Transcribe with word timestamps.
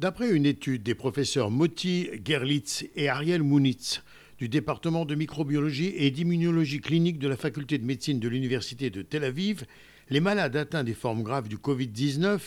D'après 0.00 0.30
une 0.30 0.46
étude 0.46 0.82
des 0.82 0.94
professeurs 0.94 1.50
Moti 1.50 2.08
Gerlitz 2.24 2.86
et 2.96 3.10
Ariel 3.10 3.42
Munitz 3.42 4.02
du 4.38 4.48
département 4.48 5.04
de 5.04 5.14
microbiologie 5.14 5.92
et 5.94 6.10
d'immunologie 6.10 6.80
clinique 6.80 7.18
de 7.18 7.28
la 7.28 7.36
faculté 7.36 7.76
de 7.76 7.84
médecine 7.84 8.18
de 8.18 8.26
l'université 8.26 8.88
de 8.88 9.02
Tel 9.02 9.24
Aviv, 9.24 9.66
les 10.08 10.20
malades 10.20 10.56
atteints 10.56 10.84
des 10.84 10.94
formes 10.94 11.22
graves 11.22 11.48
du 11.48 11.58
Covid-19 11.58 12.40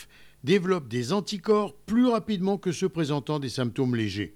développent 0.44 0.88
des 0.88 1.14
anticorps 1.14 1.76
plus 1.76 2.08
rapidement 2.08 2.58
que 2.58 2.72
ceux 2.72 2.90
présentant 2.90 3.38
des 3.38 3.50
symptômes 3.50 3.96
légers. 3.96 4.34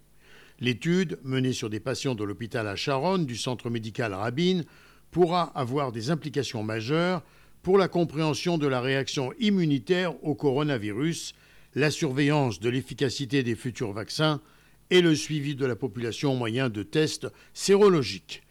L'étude, 0.60 1.18
menée 1.24 1.54
sur 1.54 1.72
des 1.72 1.80
patients 1.80 2.14
de 2.14 2.24
l'hôpital 2.24 2.68
à 2.68 2.76
Sharon 2.76 3.18
du 3.18 3.36
centre 3.36 3.72
médical 3.72 4.14
Rabin, 4.14 4.62
pourra 5.10 5.46
avoir 5.56 5.92
des 5.92 6.12
implications 6.12 6.62
majeures 6.62 7.24
pour 7.64 7.80
la 7.80 7.88
compréhension 7.88 8.60
de 8.60 8.68
la 8.68 8.80
réaction 8.80 9.34
immunitaire 9.40 10.24
au 10.24 10.36
coronavirus, 10.36 11.34
la 11.78 11.92
surveillance 11.92 12.60
de 12.60 12.70
l'efficacité 12.70 13.44
des 13.44 13.54
futurs 13.54 13.92
vaccins 13.92 14.42
et 14.90 15.00
le 15.00 15.14
suivi 15.14 15.54
de 15.54 15.66
la 15.66 15.76
population 15.76 16.34
au 16.34 16.36
moyen 16.36 16.70
de 16.70 16.82
tests 16.82 17.28
sérologiques. 17.54 18.42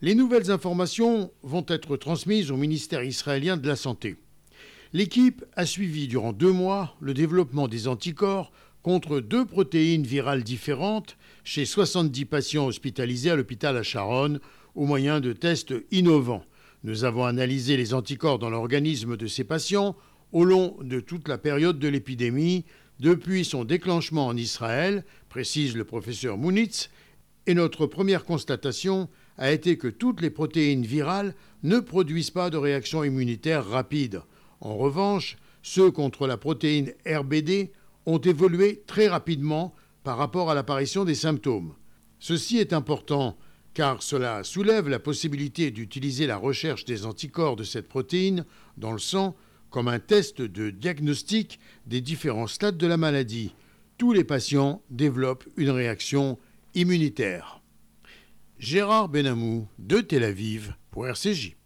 Les 0.00 0.14
nouvelles 0.14 0.52
informations 0.52 1.32
vont 1.42 1.64
être 1.66 1.96
transmises 1.96 2.52
au 2.52 2.56
ministère 2.56 3.02
israélien 3.02 3.56
de 3.56 3.66
la 3.66 3.74
Santé. 3.74 4.14
L'équipe 4.92 5.44
a 5.56 5.66
suivi 5.66 6.06
durant 6.06 6.32
deux 6.32 6.52
mois 6.52 6.94
le 7.00 7.14
développement 7.14 7.66
des 7.66 7.88
anticorps 7.88 8.52
contre 8.84 9.18
deux 9.18 9.44
protéines 9.44 10.06
virales 10.06 10.44
différentes 10.44 11.16
chez 11.42 11.64
70 11.64 12.26
patients 12.26 12.66
hospitalisés 12.66 13.30
à 13.30 13.36
l'hôpital 13.36 13.76
à 13.76 13.82
Sharon 13.82 14.38
au 14.76 14.86
moyen 14.86 15.18
de 15.18 15.32
tests 15.32 15.74
innovants. 15.90 16.44
Nous 16.84 17.02
avons 17.02 17.24
analysé 17.24 17.76
les 17.76 17.92
anticorps 17.92 18.38
dans 18.38 18.50
l'organisme 18.50 19.16
de 19.16 19.26
ces 19.26 19.42
patients 19.42 19.96
au 20.32 20.44
long 20.44 20.76
de 20.82 21.00
toute 21.00 21.28
la 21.28 21.38
période 21.38 21.78
de 21.78 21.88
l'épidémie, 21.88 22.64
depuis 23.00 23.44
son 23.44 23.64
déclenchement 23.64 24.26
en 24.26 24.36
Israël, 24.36 25.04
précise 25.28 25.76
le 25.76 25.84
professeur 25.84 26.36
Munitz, 26.36 26.90
et 27.46 27.54
notre 27.54 27.86
première 27.86 28.24
constatation 28.24 29.08
a 29.38 29.52
été 29.52 29.78
que 29.78 29.88
toutes 29.88 30.20
les 30.20 30.30
protéines 30.30 30.84
virales 30.84 31.34
ne 31.62 31.78
produisent 31.78 32.30
pas 32.30 32.50
de 32.50 32.56
réaction 32.56 33.04
immunitaire 33.04 33.64
rapide. 33.64 34.20
En 34.60 34.76
revanche, 34.76 35.36
ceux 35.62 35.90
contre 35.90 36.26
la 36.26 36.36
protéine 36.36 36.92
RBD 37.06 37.70
ont 38.04 38.18
évolué 38.18 38.82
très 38.86 39.08
rapidement 39.08 39.74
par 40.02 40.18
rapport 40.18 40.50
à 40.50 40.54
l'apparition 40.54 41.04
des 41.04 41.14
symptômes. 41.14 41.74
Ceci 42.18 42.58
est 42.58 42.72
important 42.72 43.36
car 43.74 44.02
cela 44.02 44.42
soulève 44.42 44.88
la 44.88 44.98
possibilité 44.98 45.70
d'utiliser 45.70 46.26
la 46.26 46.36
recherche 46.36 46.84
des 46.84 47.06
anticorps 47.06 47.54
de 47.54 47.62
cette 47.62 47.88
protéine 47.88 48.44
dans 48.76 48.92
le 48.92 48.98
sang 48.98 49.36
comme 49.70 49.88
un 49.88 49.98
test 49.98 50.40
de 50.40 50.70
diagnostic 50.70 51.58
des 51.86 52.00
différents 52.00 52.46
stades 52.46 52.78
de 52.78 52.86
la 52.86 52.96
maladie. 52.96 53.54
Tous 53.96 54.12
les 54.12 54.24
patients 54.24 54.82
développent 54.90 55.48
une 55.56 55.70
réaction 55.70 56.38
immunitaire. 56.74 57.60
Gérard 58.58 59.08
Benamou 59.08 59.68
de 59.78 60.00
Tel 60.00 60.24
Aviv 60.24 60.74
pour 60.90 61.06
RCJ. 61.06 61.56